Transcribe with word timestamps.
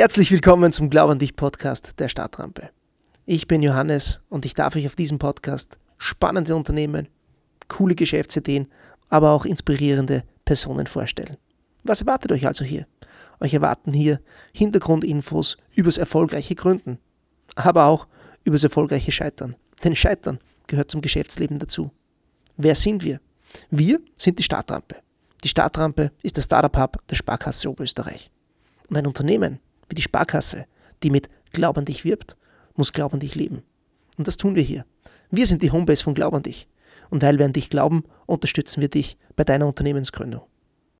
Herzlich 0.00 0.30
willkommen 0.30 0.70
zum 0.70 0.90
Glaub 0.90 1.10
an 1.10 1.18
dich 1.18 1.34
Podcast 1.34 1.98
der 1.98 2.08
Startrampe. 2.08 2.70
Ich 3.26 3.48
bin 3.48 3.64
Johannes 3.64 4.22
und 4.28 4.44
ich 4.44 4.54
darf 4.54 4.76
euch 4.76 4.86
auf 4.86 4.94
diesem 4.94 5.18
Podcast 5.18 5.76
spannende 5.96 6.54
Unternehmen, 6.54 7.08
coole 7.66 7.96
Geschäftsideen, 7.96 8.68
aber 9.08 9.32
auch 9.32 9.44
inspirierende 9.44 10.22
Personen 10.44 10.86
vorstellen. 10.86 11.36
Was 11.82 12.02
erwartet 12.02 12.30
euch 12.30 12.46
also 12.46 12.64
hier? 12.64 12.86
Euch 13.40 13.54
erwarten 13.54 13.92
hier 13.92 14.20
Hintergrundinfos 14.52 15.56
übers 15.74 15.98
erfolgreiche 15.98 16.54
Gründen, 16.54 17.00
aber 17.56 17.86
auch 17.86 18.06
übers 18.44 18.62
erfolgreiche 18.62 19.10
Scheitern. 19.10 19.56
Denn 19.82 19.96
Scheitern 19.96 20.38
gehört 20.68 20.92
zum 20.92 21.00
Geschäftsleben 21.00 21.58
dazu. 21.58 21.90
Wer 22.56 22.76
sind 22.76 23.02
wir? 23.02 23.18
Wir 23.68 23.98
sind 24.16 24.38
die 24.38 24.44
Startrampe. 24.44 24.94
Die 25.42 25.48
Startrampe 25.48 26.12
ist 26.22 26.36
der 26.36 26.42
Startup-Hub 26.42 27.04
der 27.08 27.16
Sparkasse 27.16 27.68
Oberösterreich. 27.68 28.30
Und 28.88 28.96
ein 28.96 29.04
Unternehmen 29.04 29.58
wie 29.88 29.94
die 29.94 30.02
Sparkasse, 30.02 30.66
die 31.02 31.10
mit 31.10 31.28
Glaub 31.52 31.78
an 31.78 31.84
dich 31.84 32.04
wirbt, 32.04 32.36
muss 32.76 32.92
Glaub 32.92 33.14
an 33.14 33.20
dich 33.20 33.34
leben. 33.34 33.62
Und 34.16 34.26
das 34.26 34.36
tun 34.36 34.54
wir 34.54 34.62
hier. 34.62 34.84
Wir 35.30 35.46
sind 35.46 35.62
die 35.62 35.70
Homebase 35.70 36.04
von 36.04 36.14
Glaub 36.14 36.34
an 36.34 36.42
dich. 36.42 36.68
Und 37.10 37.22
weil 37.22 37.38
wir 37.38 37.46
an 37.46 37.52
dich 37.52 37.70
glauben, 37.70 38.04
unterstützen 38.26 38.80
wir 38.80 38.88
dich 38.88 39.16
bei 39.36 39.44
deiner 39.44 39.66
Unternehmensgründung. 39.66 40.42